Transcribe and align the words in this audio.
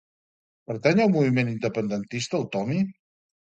Pertany 0.71 1.01
al 1.03 1.11
moviment 1.17 1.53
independentista 1.53 2.43
el 2.43 2.51
Tomy? 2.59 2.83